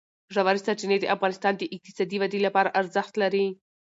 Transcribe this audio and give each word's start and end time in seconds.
ژورې 0.33 0.59
سرچینې 0.65 0.97
د 0.99 1.05
افغانستان 1.15 1.53
د 1.57 1.61
اقتصادي 1.75 2.17
ودې 2.19 2.39
لپاره 2.47 2.73
ارزښت 2.79 3.13
لري. 3.23 3.45